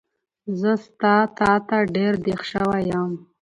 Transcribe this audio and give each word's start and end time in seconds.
زه 0.59 0.71
ستا 0.85 1.15
تاته 1.37 1.77
ډېر 1.95 2.13
دیغ 2.25 2.41
شوی 2.51 2.81
یم 2.91 3.11